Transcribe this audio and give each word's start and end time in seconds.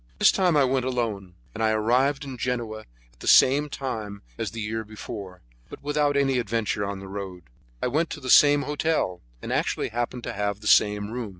This 0.17 0.31
time 0.31 0.57
I 0.57 0.63
went 0.63 0.83
alone, 0.83 1.35
and 1.53 1.61
I 1.61 1.69
arrived 1.69 2.25
at 2.25 2.39
Genoa 2.39 2.85
at 3.13 3.19
the 3.19 3.27
same 3.27 3.69
time 3.69 4.23
as 4.35 4.49
the 4.49 4.59
year 4.59 4.83
before, 4.83 5.43
but 5.69 5.83
without 5.83 6.17
any 6.17 6.39
adventure 6.39 6.83
on 6.83 6.97
the 6.99 7.07
road. 7.07 7.43
I 7.83 7.87
went 7.87 8.09
to 8.09 8.19
the 8.19 8.31
same 8.31 8.63
hotel, 8.63 9.21
and 9.43 9.53
actually 9.53 9.89
happened 9.89 10.23
to 10.23 10.33
have 10.33 10.59
the 10.61 10.65
same 10.65 11.11
room. 11.11 11.29